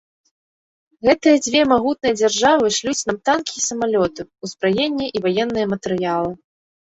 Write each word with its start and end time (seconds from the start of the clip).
Гэтыя 1.07 1.41
дзве 1.47 1.59
магутныя 1.73 2.15
дзяржавы 2.21 2.67
шлюць 2.77 3.05
нам 3.11 3.17
танкі 3.29 3.53
і 3.59 3.63
самалёты, 3.69 4.21
узбраенне 4.47 5.07
і 5.19 5.23
ваенныя 5.27 5.65
матэрыялы. 5.75 6.33